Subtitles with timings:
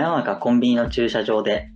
[0.00, 1.68] 真夜中コンビニの駐車場で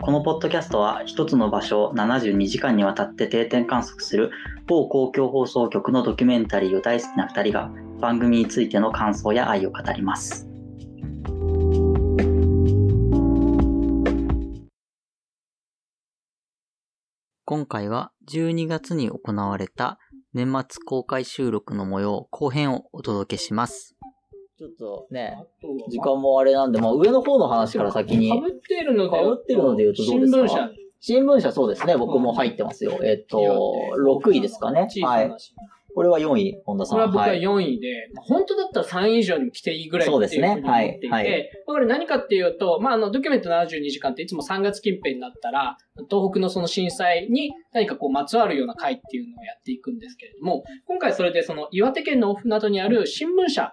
[0.00, 4.30] このポッドキャストは一つの場所を72時間にわたって定点観測する
[4.68, 10.48] 某公共放送局のドキュメンタリーを大好きな2人が番組についての感想や愛を語ります。
[17.44, 19.98] 今回は12月に行われた
[20.32, 23.96] 年末公開収録の模様後編をお届けします。
[24.56, 25.36] ちょっとね、
[25.90, 28.30] 時間もあれなんで、まあ上の方の話から先に。
[28.30, 30.38] かぶってるので、被ってるので言うとどうですか？
[30.38, 30.70] 新聞社。
[31.00, 33.00] 新聞社そうですね、僕も入ってますよ。
[33.02, 33.38] えっと、
[33.98, 34.88] 6位ですかね。
[35.02, 35.16] は。
[35.16, 35.30] ない
[35.96, 36.98] これは4位、本田さん。
[36.98, 37.40] これは僕ははい。
[37.40, 45.76] 4位で、まあ本当だったら3位以上にも来ていいぐらいそうですねはいはいこれ何かっていうと、まあ、あの、ドキュメント72時間っていつも3月近辺になったら、
[46.10, 53.72] 東北のその震災に何かこうまつわるような会っていうのをやっていくんですけれども、今回それでその岩手県の大船渡にある新聞社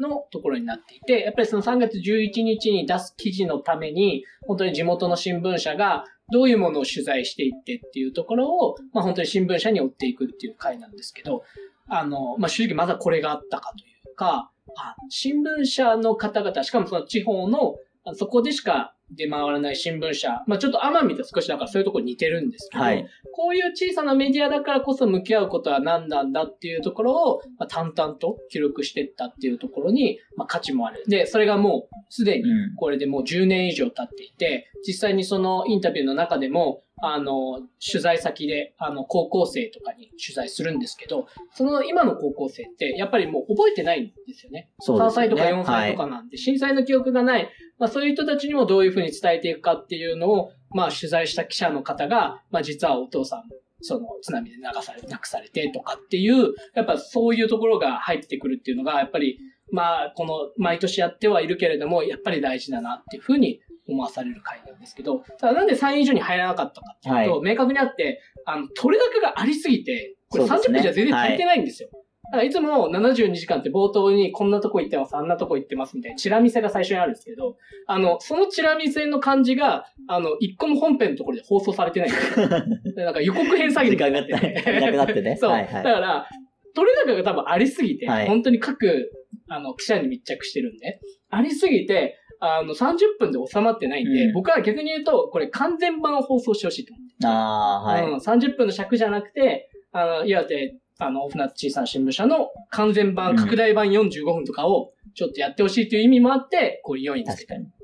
[0.00, 11.42] のところになっていて、やっぱりその3月11日に出す記事のために、本当に地元の新聞社がどういうものを取材していってっていうところを、まあ本当に新聞社に追っていくっていう回なんですけど、
[11.88, 17.76] あの、まあ正直まだこれがあったかというか、あ新聞社の方々、しかもその地方の、
[18.14, 23.08] そこでしか出回らない新聞社、まあちょっと奄美と少しだからそういうところ似てるんですけど、はい。
[23.32, 31.04] こういう小さなメディアだからこそ向き合うことは何なんだっていうところを、まあ、淡々と記録していったっていうところに、まあ、価値もある。
[31.06, 32.74] で、それがもうすでにうん。
[32.76, 44.70] これでもう10年以上経っていて、実際にそのインタビューの中でも、あの、取材先で、あの、高校生とかに取材するんですけど、その今の高校生って、やっぱりもう覚えてないんですよね。
[44.80, 45.26] 3そうですね。
[45.26, 46.12] 歳とか4歳とかはい。
[46.12, 53.42] なんで、震災の記憶がない、まあそういう人たちにもどういうふうに伝えていくかっていうのを、まあ取材した記者の方が、まあ実はお父さん、
[53.80, 59.38] その津波で流され、亡くされてとかっていう、やっぱそういうところが入ってくるっていうのが、やっぱり、
[59.72, 71.88] まあこの毎年やってはいるけれども、やっぱり大事だなっていうふうに思わされる回なんですけど、ただなんで3位以上に入らなかったかっていうと、は明確にあって、あの、取れ高がありすぎて、これ30そうですね分じゃ全然足りてないんですよ。
[72.30, 77.56] だからいつも72時間って冒頭にこんなとこ行ってます、あんなとこ行ってますみたいなチラ見せが最初にあるんですけど、
[77.86, 82.48] あの、そのチラ見せの感じが、あの、一個も本編のところで放送されてないんですよ。
[82.94, 84.80] で なんか予告編詐欺時みたい間がになってて。
[84.80, 85.36] なくなってね。
[85.36, 85.50] そう。
[85.50, 85.82] はいはい。
[85.82, 86.28] だから、
[86.74, 89.10] 取れ高が多分ありすぎて、はい本当に各、
[89.48, 91.00] あの、記者に密着してるんで、
[91.30, 97.26] ありすぎて、あの、30分で収まってないんで、うん僕は逆に言うと、これ完全版を放送してほしいと思って。
[97.26, 98.20] ああー、うん、はい。
[98.20, 107.54] 30分の尺じゃなくて、あの、岩手、あの、大船渡小さな新聞社の完全版、うん拡大版45分とかをちょっとやってほしいという意味もあって、これ4位につけた。
[107.54, 107.78] 確かに。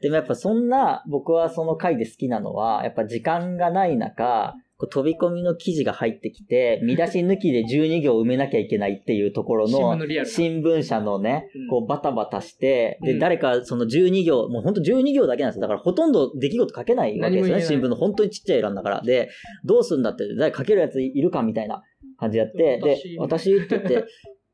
[0.00, 13.18] でもやっぱそんな、僕はその回で好きなのは、やっぱ時間がない中、こう飛び込みの記事が入ってきて、見出し抜きで12行埋めなきゃいけないっていうところの新聞社のねうん、こうバタバタして、で、うん。
[13.20, 15.62] 誰かその12行、もうほんと12行だけなんですよ。
[15.62, 17.62] だからほとんど出来事書けないわけですよね。
[17.62, 19.02] 新聞の本当にちっちゃい欄だから。
[19.02, 19.30] で、
[19.64, 21.84] どうすんだって、誰か書けるやついるかみたいな
[22.18, 24.04] 感じやって、で、私って言って、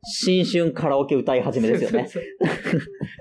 [0.04, 2.06] 新春カラオケ歌い始めですよね。
[2.06, 2.48] そうそうそう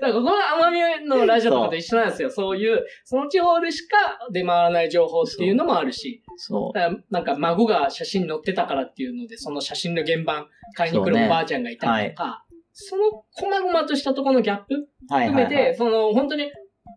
[0.00, 2.30] からここは奄美のラジオとかと一緒なんですよ。
[2.30, 3.96] そういう、その地方でしか
[4.32, 15.12] 出回らない情報っていうのもあるし、そだからなんか孫が写真載ってたからっていうので、その写真の原版買いに来そうねるおばあちゃんがいたりとか、その細々としたところのギャップう。
[15.12, 15.76] はい含めて、はいはい。
[15.76, 16.50] その本当に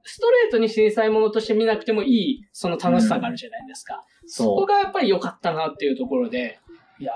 [0.04, 4.04] ストレートに震災ものとして見なくてもいい、その楽しさがあるじゃないですか。
[4.28, 4.68] そこそう。
[4.68, 6.60] がやっぱり良かったなっていうところで、
[7.00, 7.14] いや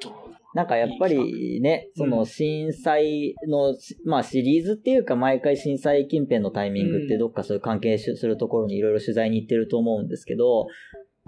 [0.00, 10.68] ーどうなんかやっぱりね、その震災の、まあシリーズっていうか毎回震災近辺のタイミングってどっかそういう関係するところにいろいろ取材に行ってると思うんですけど、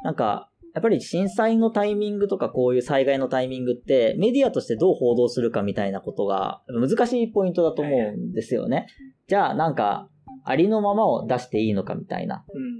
[0.03, 8.87] なんか、やっぱり震災のタイミングとかこういう災害のタイミングってメディアとしてどう報道するかみたいなことが難しいポイントだと思うんですよね。
[9.27, 10.09] じゃあなんか、
[10.45, 12.47] ありのままを出していいのかみたいな。
[12.55, 12.79] うん。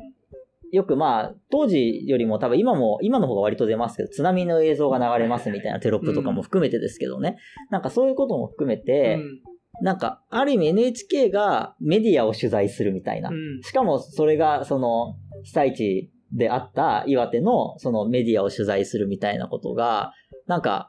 [0.73, 7.39] よくまあ、当時よりも多分今も、今の方が割と出ますけど、津波の映像が流れますみたいなテロップとかも含めてですけどね。
[7.71, 13.31] なんかそういうことも含めて、うんなんか、ある意味 NHK がメディアを取材するみたいな。
[13.31, 20.13] うんしかもそれが、その、被災地であった岩手の、そのメディアを取材するみたいなことが、
[20.47, 20.89] なんか、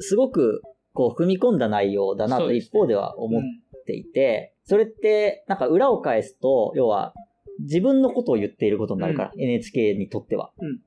[0.00, 3.42] すごく、こう、踏み込んだ内容だなと一方では思っ
[3.86, 7.14] ていて、それって、なんか裏を返すと、要は、
[7.60, 10.52] 自分のことを言っていることになるから、NHK にとっては。
[10.58, 10.66] うん。
[10.66, 10.78] うん。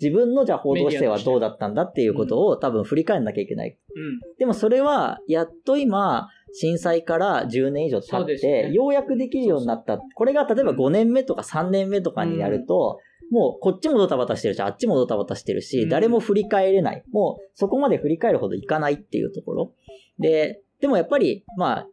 [0.00, 3.78] 自分のじゃあ報道姿勢はどうだったんだっていうことを多分振り返んなきゃいけない。
[3.94, 4.36] うん。
[4.38, 9.98] でもそれは、やっと今、震災から10年以上経って、ようやくできるようになった。
[9.98, 12.98] これが例えば5年目とか3年目とかになると、
[13.30, 17.02] もうこっちもドタバタしてるし、あっちもドタバタしてるし、うん誰も振り返れない。
[17.10, 19.72] もうそこまで振り返るほどいかないっていうところ。
[20.18, 21.88] で、でもやっぱり、まあ、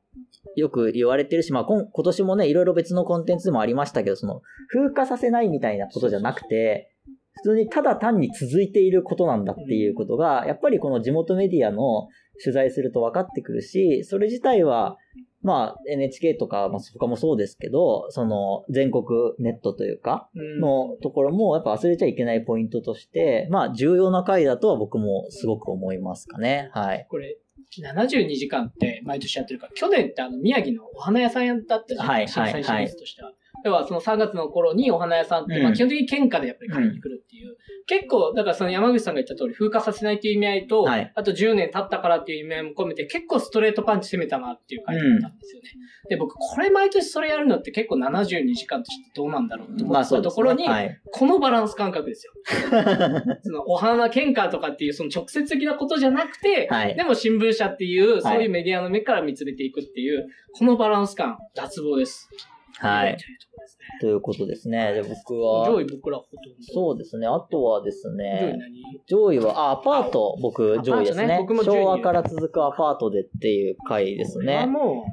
[0.56, 6.92] よく言われてるし、まあ今今年もね、いろいろ別のコンテンツでもありましたけど、その、風化させないみたいなことじゃなくて、
[7.36, 12.08] 普通にただ単に続いていることなんだっていうことが、やっぱりこの地元メディアの
[12.44, 14.98] 取材すると分かってくるし、それ自体は、
[15.42, 19.04] まあ NHK とか、まあ他もそうですけど、その全国
[19.40, 20.30] ネットというか、
[20.62, 26.70] のところもやっぱ忘れちゃいけないポイントとして、まあ重要な回だとは僕もすごく思いますかね。
[26.74, 27.08] はい。
[27.10, 27.38] これ、
[27.82, 33.23] 72時間って毎年やってるから、去年ってあの宮城のお花屋さんやったって、はい震災シはいリーズとしては。
[33.64, 37.58] 要はその3月の頃にお花屋さんって、うんまあ基本的に県下でやっぱり買いに来るっていう。
[37.86, 45.70] 結構、だからその山口さんが言った通り、風化させないっていう意味合いと、はいあと10年経ったからっていう意味合いも込めて、結構ストレートパンチ攻めたなっていう感じだったんですよね。
[46.10, 50.10] で、僕、これ毎年それやるのって結構72時間としてどうなんだろうって思っ。
[50.10, 51.00] たところに、はい。
[51.12, 52.34] このバランス感覚ですよ。
[53.44, 60.28] そのお花喧嘩とかっていうその直接的なことじゃなくて、はいでも新聞社っていう、はいそういうメディアの目から見つめていくっていう、
[60.58, 62.30] このバランス感、脱帽です。
[62.80, 64.94] はいというところですねということですね。
[64.94, 66.74] で、僕は、上位僕らほとんど。
[66.74, 67.28] そうですね。
[67.28, 69.02] あとはです上位ね、何？
[69.08, 71.46] 上位は、あ、アパート、僕、上位ですねね。
[71.64, 74.72] 昭和から続くアパートでっていう回ですこれはね。
[74.72, 75.06] も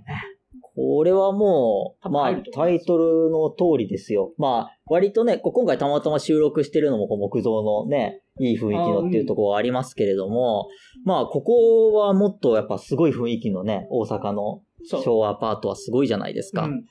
[0.76, 4.32] これはもう、まあタイトルの通りですよ。
[4.38, 10.68] まあ、割とね、今回たまたま収録してるのもこう木造のね、いい雰囲気のっていうところはありますけれども、
[11.04, 14.62] まあ、ここはもっとやっぱすごい雰囲気のね、大阪の。
[14.82, 16.62] 昭和アパートはすごいじゃないですか。
[16.62, 16.84] うん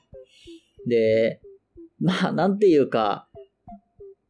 [0.86, 1.40] で、
[2.00, 3.28] まあ、なんていうか、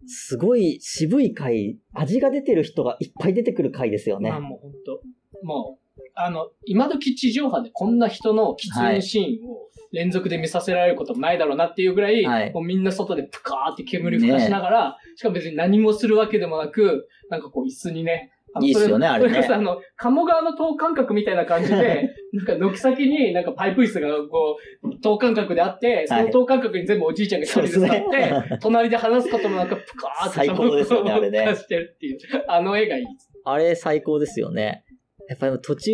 [0.06, 4.30] すごい渋い回、味が出てる人がいっぱい出てくる回ですよね。
[4.30, 4.40] まあ。
[4.40, 12.52] もう本当もう、あの、今時地上波でこんな人の喫煙シーンを連続で見させられることもないだろうなっていうぐらい、はい。
[12.52, 18.32] もうみんな外でプカーって煙吹かしながら、しかも別に何もするわけでもなく、なんかこう椅子にね、
[18.62, 32.18] いいっすよねそあれねそれこそあの、鴨川の等間隔みたいな感じで、 なんか軒先になんかパイプ椅子がこう、等間隔であって、その等間隔に全部おじいちゃんが一人で座って、そうですね 隣で話すこともなくプカーって最高ですよねあれねしてるっていう。
[32.48, 33.30] あの絵がいいです。
[33.44, 34.84] あれ最高ですよね。
[35.30, 35.92] やっぱり途中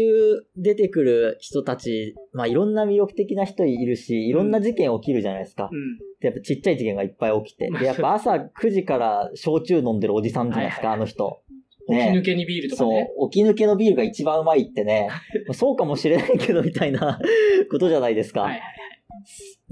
[0.57, 5.69] 出てくる人たち、まあいろんな魅力的な人いるし、いろんな事件起きるじゃないですか。
[5.71, 5.99] うん。
[6.21, 7.69] でやっぱちっちゃい事件がいっぱい起きて。
[7.71, 11.43] で、やっぱ朝9時から焼酎飲んでるおじさんじゃないですか、はいあの人。
[11.89, 15.17] 起き抜けにビールとかそうね。、起き抜けのビールが一番うまいってね、ま
[15.51, 17.21] あそうかもしれないけどみたいな
[17.71, 18.43] ことじゃないですか。
[18.43, 18.61] はいはい。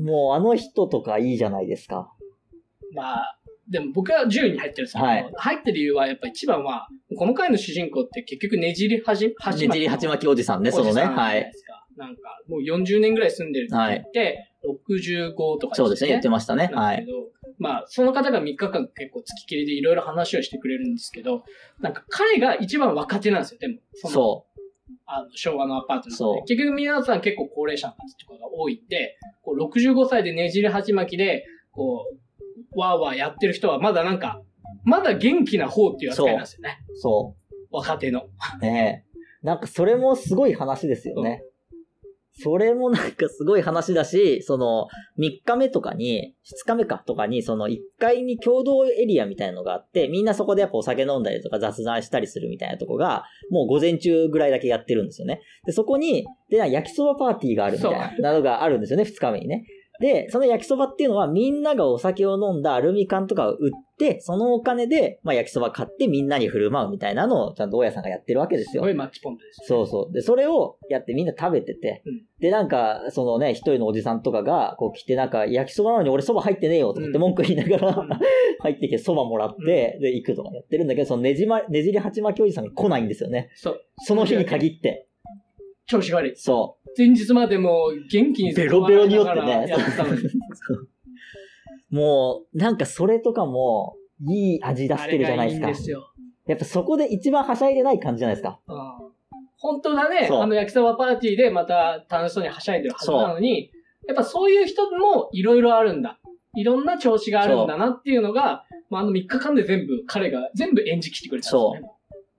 [0.01, 2.13] もうあの人とかいいじゃないですか。
[2.95, 3.39] まあ、
[3.69, 11.03] でも僕は10位に入ってるんですけど、はい入ってる理由はやっぱ一番は、この回の主人公って結局ねじりはじ、はねじり鉢巻きおじさんね、そのね。
[11.03, 11.51] はい。
[11.97, 16.71] なんか、もう40年ぐらい住んでるって言って、65とかそうですね、言ってましたね。
[16.73, 17.07] はい。
[17.59, 21.45] まあ、その方が3日間結構付きっきりでいろいろ話をしてくれるんですけど、
[21.81, 23.79] なんか彼が一番若手なんですよ、でも。
[23.95, 24.47] そのそ
[25.07, 26.55] あの昭和のアパートそうなので。
[26.55, 32.07] 結局皆さん結構高齢者の方とかが多いんで、こう65歳でねじり鉢巻きで、こ
[32.75, 34.41] う、わーわーやってる人はまだなんか、
[34.85, 36.79] まだ元気な方っていう扱いなんですよね。
[36.89, 37.37] う、そ
[37.71, 38.23] 若手の。
[38.23, 38.61] う。
[38.61, 39.15] ねえ。
[39.43, 41.43] なんかそれもすごい話ですよね。
[42.37, 44.89] それもなんかすごい話だし、その、
[45.19, 55.43] 3日目とかに、2日目かとかに、その1階に共同エリアみたいなのがあって、みんなそこでやっぱお酒飲んだりとか雑談したりするみたいなとこが、もう午前中ぐらいだけやってるんですよね。
[55.65, 59.65] で、そこに、で、焼きそばパーティーがあるみたいな、なのがあるんですよね、2日目にね。
[60.01, 68.91] で、その焼きそばっていうのはみんながお酒を飲んだアルミ缶とかを売って、そのお金で、まあ焼きそば買ってみんなに振る舞うみたいなのをちゃんと大家さんがやってるわけですよすご。
[68.91, 70.13] いマッチポンプですよ、そうそう。
[70.13, 78.09] で、それをやってみんな食べてて、うんで、なんか、そのね、一人のおじさんとかが、こう来て、なんか、焼きそばなのに俺そば入ってねえよとかってうん文句言いながら、うん
[78.61, 83.51] 入ってきてそばもらって、で、行くとかやってるんだけど、そのねじま、ねじり鉢巻きおじさんが来ないんですよね。
[83.55, 83.81] そう。
[83.99, 85.07] その日に限って。
[85.87, 86.37] 調子悪い。
[86.37, 90.23] そ前日までもう元気にベロベロに酔ってねやってたのに。
[90.23, 90.29] う。
[91.91, 93.97] もう、なんかそれとかも、
[94.27, 95.69] いい味出してるじゃないですか。
[95.69, 96.13] いいすよ。
[96.47, 98.61] やっぱそこで一番はしゃいでない感じじゃないですか。
[98.67, 99.15] うん
[99.65, 103.71] 本当だね、そうあの焼きそばパーティーでまた楽しそうにはしゃいでるはずなのに、
[104.07, 106.19] やっぱそういう人もいろいろあるんだ。
[106.55, 111.81] いろんな調子があるんだなっていうのが、まあ、あの3日間で全部彼が全部演じきってくれたんですよね。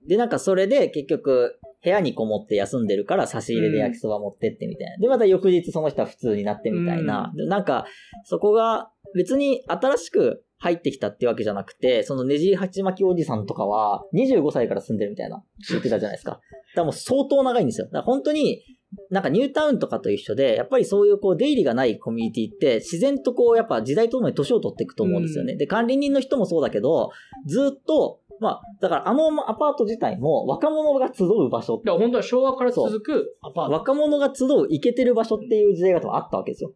[0.08, 4.96] で、なんかそれで結局、部屋にこもって休んでるから差し入れで焼きそば持ってってみたいな。
[4.98, 7.32] で、また翌日その人は普通になってみたいな。
[7.36, 7.86] でなんか、
[8.24, 16.32] そこが別に新しく入ってきたってわけじゃなくて、そのねじり鉢巻きおじさんとかは25歳から住んでるみたいな言ってたじゃないですか。
[16.32, 16.42] だか
[16.76, 17.86] らもう相当長いんですよ。
[17.86, 18.62] だから本当に、
[19.10, 25.56] なんかニュータウンとかと一緒で、やっぱりそういうこう出入りがないコミュニティって自然とこうやっぱ時代とともに年を取っていくと思うんですよね。
[25.56, 27.10] で、管理人の人もそうだけど、
[27.46, 31.80] ずっとまあ、だからあのアパート自体も若者が集う場所。
[31.84, 33.72] いや、本当は昭和から続くアパート。
[33.72, 36.72] 若者が集うイケてる場所っていう時代が多分あったわけですよ。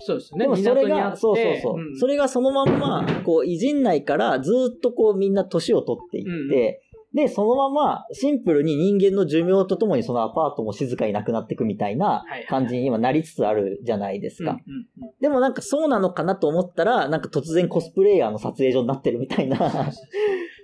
[0.00, 0.44] そうですよね。
[0.44, 1.96] でもそれが、そうそうそう、ん。
[1.96, 6.80] それがそのまんま、こう、偉人内からずっとこうみんな年を取っていって、
[7.14, 14.50] で、そのままシンプルに人間の寿命とともにそのアパートも静かになくなっていくみたいな感じに今なりつつあるじゃないですか。
[14.50, 15.10] うんうんうん。
[15.20, 19.92] でもなんかそうなのかなと思ったら、なんか突然コスプレイヤーの撮影所になってるみたいな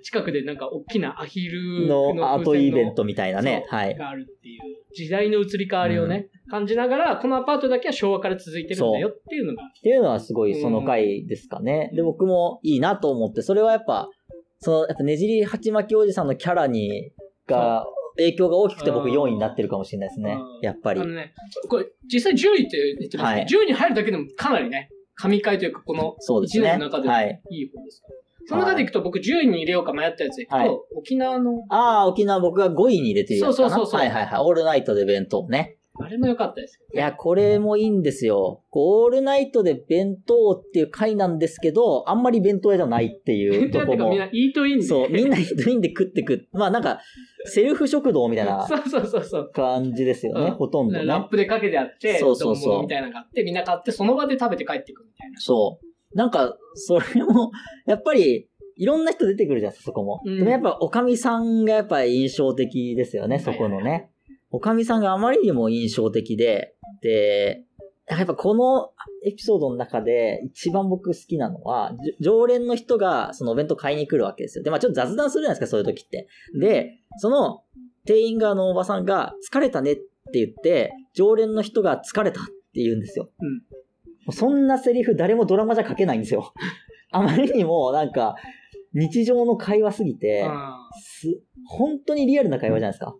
[0.02, 3.66] 近くでなんか大きなアヒルのアートイベントトみたいなね。
[3.68, 3.94] はい。
[3.96, 4.60] があるっていう
[4.94, 9.64] 時代の移り変わりをね、感じながら、このアパートだけは昭和から続いてるんだよっていうのが。
[9.64, 11.90] っていうのはすごいその回ですかね。
[11.94, 14.08] で、僕もいいなと思って、それはやっぱ、
[14.58, 17.12] その、やっぱねじり鉢巻きおじさんのキャラに、
[17.46, 17.84] が、
[18.16, 20.60] 影響が大きくて僕うん4位になってるかもしれないですねうん。
[20.62, 21.04] やっぱりあ。
[21.04, 21.32] のね、
[21.68, 26.68] これ実際10位って言ってますけど、10位に入るだけでもかなりね、神回というか、この1そうですね。
[26.70, 27.42] 年の中でもはい。
[27.50, 28.29] いい方ですから。
[28.50, 33.70] その中でいくと僕10位に入れようか迷ったやつでいくと、はい沖縄の、ああ、沖縄僕が5位に入れてるやつかな。
[33.70, 34.40] そうそうそうそうはいはいはい。
[34.40, 35.76] オールナイトで弁当ね。
[36.02, 38.62] あれも良かったですいや、これもいいんですよ。
[38.70, 44.18] こうオールナイトで弁当っていう回なんですけど、あんまり弁当屋じゃないっていう とこもだってかみん。
[44.18, 44.82] なイートインで。
[44.82, 46.48] そう、みんなイートインで食ってく。
[46.52, 47.00] まあなんか、
[47.44, 49.50] セルフ食堂みたいな そうそうそうそう。
[49.52, 51.04] 感じですよね、うんほとんどね。
[51.04, 55.38] ラップでかけてあって、そうそうそう丼みたいなのがあって、みんな買って、その場で食べて帰ってくるみたいな。
[55.38, 55.89] そう。
[56.14, 57.50] なんか、それも、
[57.86, 60.22] やっぱり、いろんな人出てくるじゃないですか、そこも。
[60.24, 64.10] うんでもやっぱ、おかみさんがやっぱり印象的ですよね、そこのね。
[64.50, 67.64] おかみさんがあまりにも印象的で、で、
[68.08, 68.90] やっぱこの
[69.24, 74.64] エピソードの中で一番僕好きなのは、じ常連の人がそのお弁当買いに来るわけですよ。
[74.64, 76.26] で、まあちょっと雑談するじゃないですか、そういう時って。
[76.58, 77.62] で、その
[78.06, 83.30] 店員側のおばさんが疲れたねって言って、常連の人が疲れたって言うんですよ。
[83.40, 83.79] うん
[84.32, 86.52] そんなセリフ誰もドラマじゃ書けないんですよ。
[87.12, 88.36] あまりにもなんか
[88.92, 90.44] 日常の会話すぎて、
[91.00, 93.16] す本当にリアルな会話じゃないですか。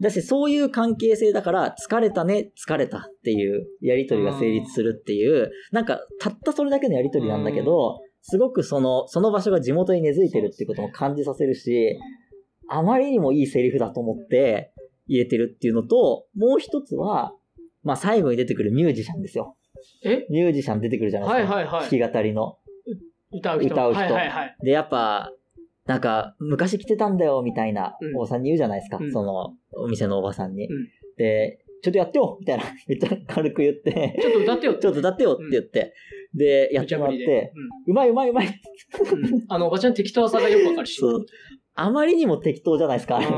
[0.00, 11.98] だし、そういう関係性だから、疲れたね、疲れたっていうやりとりが成立するっていう、なんか、たったそれだけのやりとりなんだけど、すごくその、その場所が地元に根付いてるっていうことも感じさせるし、
[12.68, 14.72] あまりにもいいセリフだと思って
[15.06, 17.34] 入れてるっていうのと、もう一つは、
[17.82, 19.56] まあ最後に出てくるミュージシャンですよ。
[20.04, 20.26] え？
[20.30, 21.54] ミュージシャン出てくるじゃないですか。
[21.54, 22.56] はいはいはい弾き語りの。
[23.32, 23.74] 歌う人。
[23.74, 24.56] 歌う人はいはいはい。
[24.62, 25.30] で、やっぱ、
[25.86, 28.98] なんか、昔来てたんだよ、みたいなうん、おばさんに言うじゃないですか。
[29.00, 30.66] うんその、お店のおばさんに。
[30.66, 35.94] うんで、ちょっとやってよみたいな、めっちゃ軽く言って、ちょっと歌ってよちょっと歌ってよって言って、
[36.34, 37.52] で、やってもらって、
[37.86, 38.46] うまいうまいうまい。
[38.46, 40.96] うんうんあの、おばちゃん適当さがよくわかるし。
[40.98, 41.26] そう。
[41.74, 43.30] あまりにも適当じゃないですか、あれあ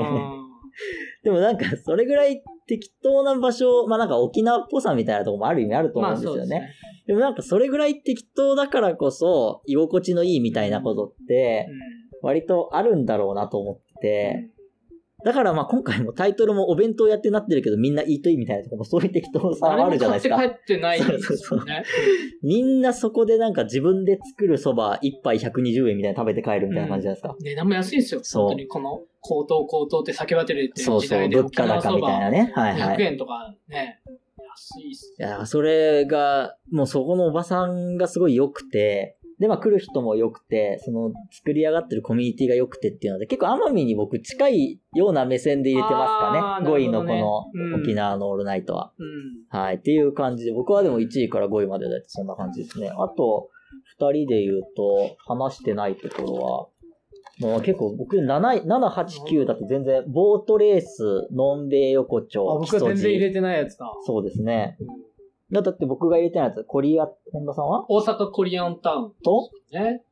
[1.25, 6.39] でもなんか、それぐらい適当な場所、まあなんか沖縄っぽさみたいなところもある意味あると思うんですよね。
[6.39, 6.75] あそうですね。
[7.07, 11.69] でもなんかそれぐらい適当だからこそ、居心地のいいみたいなことって、
[12.23, 14.51] 割とあるんだろうなと思ってて、
[15.25, 20.39] だからまあ今回もタイトルもお弁当やってなってるけどみんなイートインみたいなところもそういう適当さあるじゃないですか。
[20.39, 21.85] 帰ってないですよね。
[22.43, 27.37] みんなそこでなんか自分で作るそば1杯120円みたいな食べて帰るみたいな感じじゃないですか。
[27.41, 28.21] 値段も安いんですよ。
[28.23, 32.53] そう本当にこの高騰高騰って叫ばれてるっていそううそう、物価高みたいなね。
[32.55, 33.03] はいは100い。
[33.05, 34.01] 円とかね、
[34.37, 35.15] 安いっす。
[35.19, 46.39] いや、それが、もうそこのおばさんがすごい良くて、で、まあ来る人も良くて、その作り上がってるコミュニティが良くてっていうので、結構奄美に僕近いような目線で入れてますかね。
[46.39, 48.93] あー5位のこの沖縄のオールナイトは。
[48.97, 49.59] うん。
[49.59, 49.77] はい。
[49.77, 52.89] っていう感じで、僕はでも1位から5位までだってそんな感じですね。
[52.91, 53.51] あと、
[54.01, 56.69] 2人で言うと、話してないところは、
[57.41, 63.93] もう結構僕7位、7、8、9だと全然、ボートレース、のんべい横あ、丁、僕は全然入れてないやつだ。
[64.07, 64.77] そうですね。
[64.79, 64.87] だ
[65.61, 67.85] だって僕が入れてないやつ、コリア、本田さんは？
[67.91, 69.51] 大阪コリアンタウンと？
[69.73, 70.03] ね。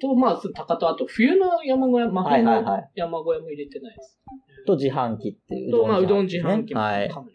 [0.00, 2.90] と、まあ、高と、あと、冬の山小屋、真冬のはいはいはい。
[2.96, 4.18] 山小屋も入れてないです。
[4.66, 5.70] と自販機っていう。
[5.72, 7.08] と、まあ、うどん自販機もはい。
[7.08, 7.32] かなり。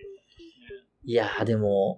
[1.05, 1.97] いやーでも、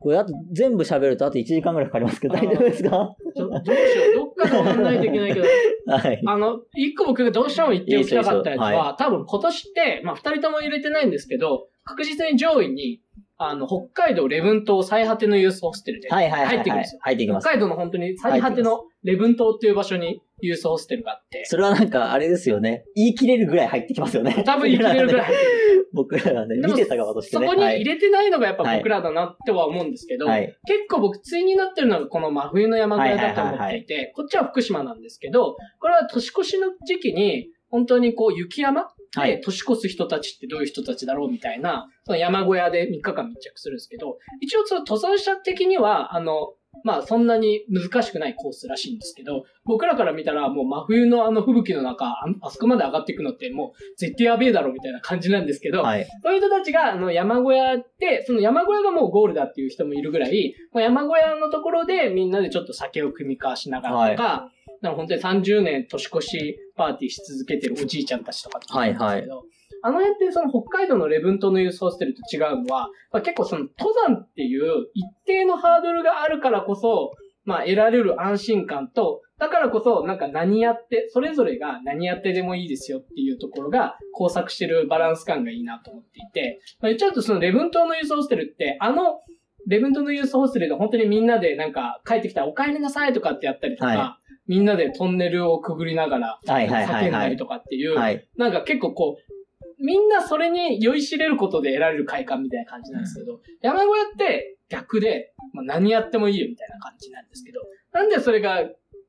[0.00, 3.16] これあと全部喋るとあと1時間ぐらいかかりますけど大丈夫ですか？
[3.36, 3.74] どどうしよ
[4.12, 5.34] う、どっかで終わんないといけない？
[5.34, 5.46] けど、
[5.92, 6.22] はい。
[6.26, 13.00] あの、一個僕がどうしても言っておきたかったやついいですよは、多分今年って、まあ二人とも入れてないんですけど、確実に上位に、
[13.40, 16.56] あの、北海道礼文島最果てのユースホステルで、はいはいはいはい。
[16.56, 17.44] 入ってくるんですよ入ってきます。
[17.44, 22.84] 北海道の本当に最果ての礼文島っていう場所にユースホステルがあって、それはなんかあれですよね。
[22.96, 24.42] 言い切れるぐらい入ってきますよね。
[24.44, 27.46] 多分言い切れるぐらい入ってく僕らはね、でも見てた側としてね。
[27.46, 30.56] そこにはい入れてないのがやっぱ僕らだなっては思うんですけど、はい。
[30.66, 39.30] 結構僕、対になってるのがこの真冬の山小屋だと思っていて、こっちは福島なんですけど、これは年越しの時期に、本当にこう雪山はい。
[39.30, 56.06] で年越す人たちってどういう人たちだろうみたいな、その山小屋で3日間密着するんですけど、一応その登山者的には、あの、まあそんなに難しくないコースらしいんですけど、僕らから見たらもう真冬のあの吹雪の中、ああそこまで上がっていくのってもう絶対やべえだろみたいな感じなんですけど、はい。
[56.22, 64.50] そういう人たちがあの山小屋で、その山小屋がもうゴールだっていう人もいるぐらい、もう山小屋のところでみんなでちょっと酒を組み交わしながらとか、な
[64.90, 69.42] んか本当に30年年越しパーティーし続けてるおじいちゃんたちとかって言うんですけど、
[69.82, 77.12] あの辺ってその北海道の礼文島のユースホステルと違うのは、まあ、結構その登山っていう一定のハードルがあるからこそ、
[77.44, 89.20] まあ得られる安心感と、だからこそなんか何やって、それぞれが何やってでもいいですよっていうところが交錯してるバランス感がいいなと思っていて、まあ、言っちゃうとその礼文島のユースホステルって、あの
[89.68, 94.18] 礼文島のユースホステルで本当にみんなでなんか帰ってきたらお帰りなさいとかってやったりとか、は
[94.48, 96.40] みんなでトンネルをくぐりながら。
[96.46, 98.26] 叫んだりとかっていう、はい。
[98.36, 107.60] なんか結構こう、みんなそれに酔いしれることで得られる快感みたいな感じなんですけど、山小屋って逆で、まあ、何やってもいいよみたいな感じなんですけど、
[107.92, 108.64] なんでそれが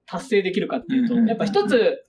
[0.05, 2.03] 達成できるかっていうと、うんうんやっぱ一つ、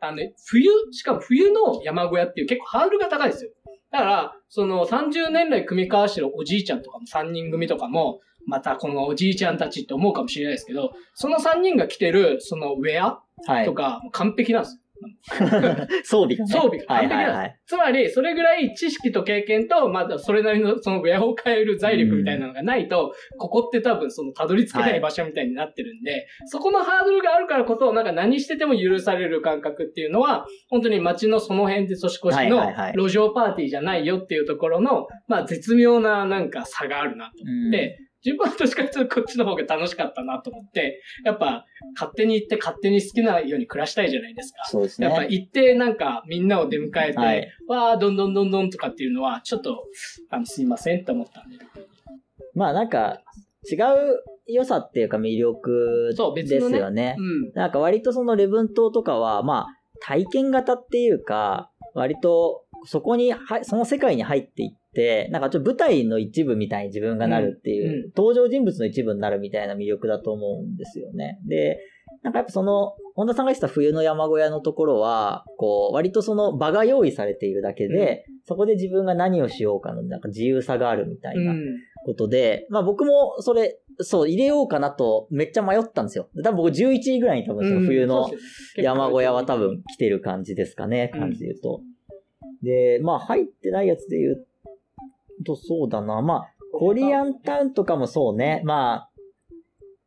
[0.00, 3.50] あの、冬、しかも冬の山小屋っていう結構ハードルが高いですよ。
[3.96, 13.74] だから、その30年来組み交わしてるおじいちゃんとかも3人組とかも、またこのおじいちゃんたちって思うかもしれないですけど、その3人が着てるそのウェアはいと。
[13.74, 14.80] か、完璧なんですよ。
[16.04, 16.50] 装備がね。
[16.50, 17.14] 装備がはい完璧なんです。
[17.14, 17.58] はいはい。
[17.66, 41.64] つまり、それぐらい知識と経験と、まだそれなりのそのウェアを変える財力みたいなのがないと、ここって多分そのたどり着けなはいい場所みたいになってるんで、そこのハードルがあるからこそ、なんか何してても許される感覚っていうのは、本当に街のその辺で年越しのはいはいはい路上パーティーじゃないよっていうところの、まあ絶妙ななんか差があるなとうんで、自分はどっちかというとこっちの方が楽しかったなと思って、やっぱ
[41.94, 44.64] 勝手に行って勝手に好きなように暮らしたいじゃないですか。
[44.68, 45.28] そうですやっぱね。
[45.30, 49.84] 行ってなんかみんなを出迎えて、はいわーどんどんどんどんとかっていうのはちょっと
[50.30, 51.58] あのすいませんって思ったんで。
[52.54, 53.20] まあなんか、
[53.70, 57.16] 違う良さっていうか魅力ですのねよね。
[57.18, 57.52] うん。
[57.54, 71.38] なんか割とその礼文島とかは、まあ、体験型っていうか、割とそこには、その世界に入っていって、なんかちょっと舞台の一部みたいに自分がなるっていう、うんうん登場人物の一部になるみたいな魅力だと思うんですよね。
[71.46, 71.78] で、
[72.22, 81.60] なんかやっぱその、本田さんが言ってた冬の山小屋のところは、こう、割とその場が用意されているだけで、そこで自分が何をしようかのなんか自由さがあるみたいなうん。
[82.06, 86.28] ことで、まあ僕もそれ、そう、入れようかなとめっちゃ迷ったんですよ。
[86.44, 88.30] 多分僕11位ぐらいに多分その冬の
[88.76, 91.80] 山小屋は多分来てる感じですかね、うん感じで言うと。
[92.62, 94.46] で、まあ入ってないやつで言う
[95.44, 99.10] とそうだな、まあコリアンタウンとかもそうね、まあ、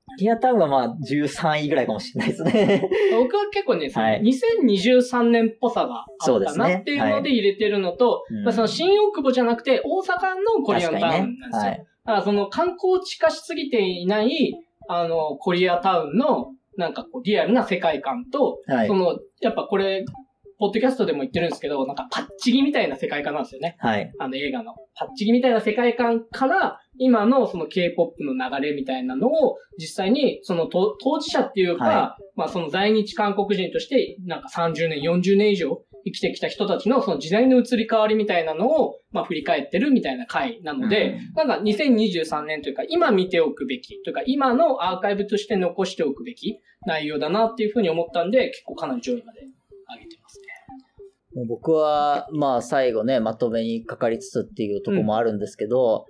[0.08, 2.90] コリアンタウンはまあ13位ぐらいかもしれないですね。
[3.18, 11.62] 僕は結構ね、はい2023年っぽさがあったなっていうので入れてるのと、うんまあ、その新大久保じゃなくて大阪のコリアンタウンなんですよ。
[11.62, 11.78] はい。
[11.78, 14.56] だからその観光地化しすぎていない、
[14.88, 18.96] あの、コリアタウンの、なんかこう、リアルな世界観と、はいそ。
[18.96, 20.06] の、やっぱこれ、
[20.60, 23.78] ポッドキャストでも言ってるんですけど、なんかパッチギみたいな世界観なんですよね。
[23.80, 24.12] はい。
[24.20, 24.76] あの映画の。
[24.94, 50.19] パッチギみたいな世界観から、今のその K-POP の流れみたいなのを、実際にそのと当事者っていうか、はまあその在日韓国人として、なんか30年、40年以上生きてきた人たちのその時代の移り変わりみたいなのを、まあ振り返ってるみたいな回なので、なんか2023年というか、今見ておくべき、というか今のアーカイブとして残しておくべき内容だなっていうふうに思ったんで、結構かなり上位まで上げてますね。
[51.36, 56.06] もう僕は、まあ最後ね、まとめにかかりつつっていうところもあるんですけど、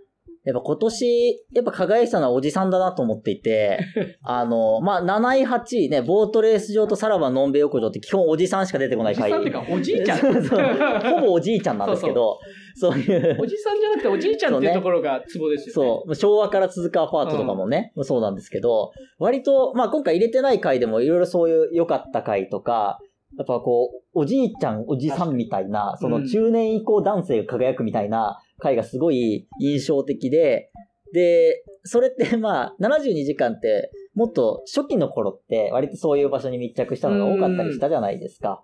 [0.46, 3.80] やっぱ今年、やっぱ輝いてたのはおじさんだなと思っていて、
[4.24, 9.34] あの、まあ7位、8位ね、ボートレース場とさらばのんべ浴場って基本おじさんしか出てこない回。
[9.34, 10.18] おじさんっていうか、おじいちゃん。
[10.20, 10.60] そうそう
[11.20, 12.40] ほぼおじいちゃんなんですけど、
[12.76, 13.38] そういう。
[13.42, 15.74] おじさんじゃなくておじいちゃんっていうところがツボですよね。
[15.74, 22.98] そう、昭和から続くアパートとかもね、そうなんですけど、割と、まあ今回入れてない回でもいろいろそういう良かった回とか、
[23.38, 30.72] やっぱこう、おじいちゃん、おじさんみたいな、その中年以降男性が輝くみたいな回がすごい印象的で、
[31.14, 38.64] で、それって まあ、72時間って、もっと初期の頃って割とそういう場所に密着したのが多かったりしたじゃないですか。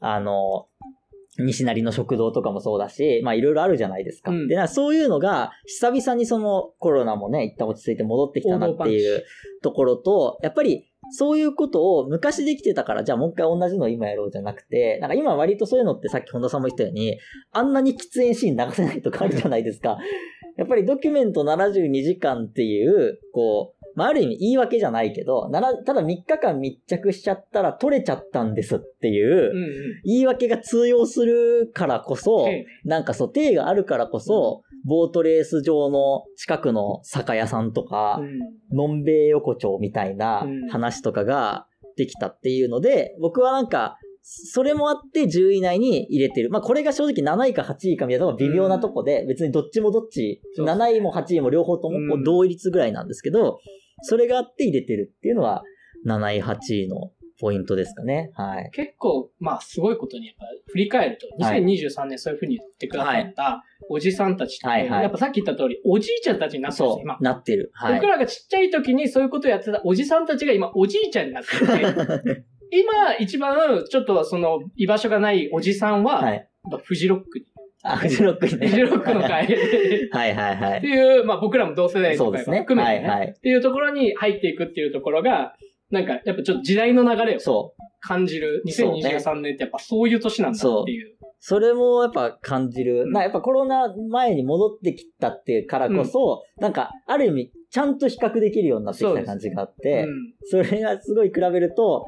[0.00, 0.66] あの、
[1.38, 4.32] 西成の食堂とかもそうだし、まあいろいろあるじゃないですか。
[4.32, 9.22] うんで、そういうのが、久々にそのコロナもね、一旦落ち着いて戻ってきたなっていう
[9.62, 17.18] ところと、やっぱりそういうことを昔できてたから、じゃあもう一回同じのを今やろうじゃなくて、なんか今割とそういうのってさっき本田さんも言ったように、
[17.52, 19.98] あんなに喫煙シーン流せないとかあるじゃないですか。
[20.56, 29.52] やっぱりドキュメント72時間っていう、こう、まあ、ある意味言い訳じゃないけど、ならただ3日間密着しちゃったら取れちゃったんですっていう。
[30.04, 38.20] 言い訳が通用するからこそ、ええなんかそう、定があるからこそ、ボートレース場の近くの酒屋さんとか、
[38.72, 46.50] のんべい横丁みたいな話とかができたっていうので、僕はなんか、それもあって10位以内に入れてる。
[46.50, 53.58] まあこれが正直7位か8位かみたいなのが微妙なとこで、別にどっちもどっち、7位も8位も両方とも同率ぐらいなんですけど、
[54.02, 55.62] それがあって入れてるっていうのは
[56.06, 58.30] 7位、8位のポイントですかね。
[58.34, 58.70] はい。
[58.72, 67.18] 結構、まあ、すごいことに、やっぱ、振り返ると、2023年そういうふうに言ってくださったおじさんたちって、はい、やっぱさっき言った通り、おじいちゃんたちになってる今。
[67.20, 67.70] なってる。
[67.74, 67.94] はい。
[67.94, 76.48] 僕らがちっちゃい時にそういうことをやってたおじさんたちが今、おじいちゃんになってて、 今、一番、ちょっとその、居場所がないおじさんは、はい、
[76.82, 77.46] フジロックに。
[77.82, 78.66] あ、フジロックにね。
[78.66, 79.46] フジロックの会。
[80.10, 80.78] はいはいはい。
[80.78, 83.28] っていう、まあ僕らも同世代とか含めて、ね、はいはい。
[83.28, 85.54] っていうところに入っていくっていうところが、
[85.90, 88.62] なんか、やっぱちょっと時代の流れを感じる。
[88.66, 91.16] 2023年ってやっぱそういう年なんだっていう。
[91.40, 93.10] それもやっぱ感じる。
[93.10, 100.06] な、やっぱコロナ前に戻ってきたっていうからこそ、うん、なんか、ある意味、ちゃんと比較できるようになってきた感じがあって、
[100.44, 102.06] そ,、うん、それがすごい比べると、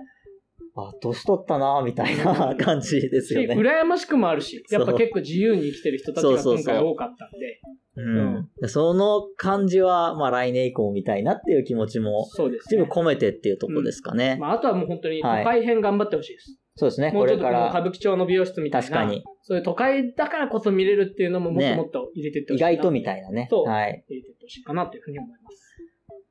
[0.76, 3.54] あ、年取ったなみたいな感じですよね。
[3.54, 7.60] 羨ましくもあるし、やっぱ結構自由に生きてる人たちが今回多かったんで。
[7.96, 8.68] うん。
[8.68, 12.82] その感じは、まあ来年以降見たいなっていう気持ちも、そうです、ね。
[12.84, 14.34] 込めてっていうとこですかね。
[14.34, 16.50] うん、まああとはもう本当に都会編頑張ってほしいです。
[16.50, 17.10] はい、そうですね。
[17.12, 18.88] もうちょっと歌舞伎町の美容室みたいな。
[18.88, 19.24] 確かに。
[19.42, 23.48] そういう都会だからこそ見れるっていうのももっともっと入れてってほしい、ね、意外とみたいなね。
[23.50, 23.68] そう。
[23.68, 24.04] はい。
[24.08, 25.69] 入れてってほしいかなというふうに思います。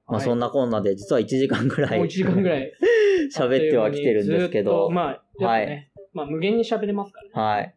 [0.10, 1.98] まあそんなこんなで、実は1時間ぐらい。
[1.98, 2.72] もう1時間ぐらい。
[3.36, 4.90] 喋ってはきてるんですけど。
[4.90, 5.92] まあ、はい。
[6.14, 7.32] まあ無限に喋れますからね。
[7.34, 7.76] はい。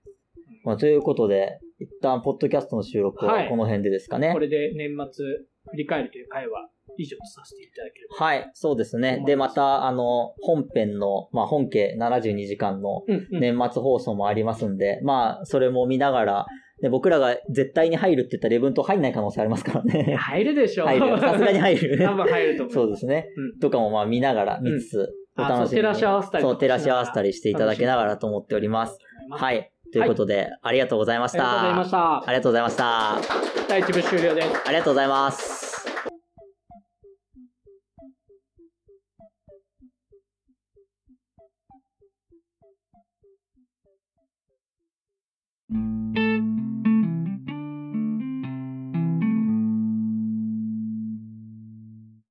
[0.64, 4.28] まあということで、一旦、ポッドキャストの収録はこの辺でですかね。
[4.28, 5.24] はい、これで年末
[5.70, 6.68] 振り返るという会は
[6.98, 8.24] 以上とさせていただければ。
[8.24, 9.22] はい、そうですね。
[9.26, 16.46] で、また、あの、本編の、まあ、本家72時間の年末放送もありますんで、うんうん、まあ、それも見ながら、
[16.82, 20.16] で、僕らが絶対に入るって言ったら、レブント入んない可能性ありますからね。
[20.16, 20.86] 入るでしょう。
[20.88, 21.20] 入る。
[21.20, 21.98] さすがに入る。
[22.04, 22.74] 多分入ると思う。
[22.74, 23.28] そうですね。
[23.36, 25.68] うん、とかもまあ見ながら、見つつ、お楽しみに。
[25.70, 26.42] 照らし合わせたり。
[26.42, 28.98] そう、照らし合わせたりしていただけながらと思っております。
[29.30, 29.70] はい。
[29.92, 31.60] ということで、はい、ありがとうございました。
[31.60, 32.16] ありがとうございました。
[32.16, 33.68] ありがとうございました。
[33.68, 34.48] 第一部終了です。
[34.66, 35.71] ありがとうございます。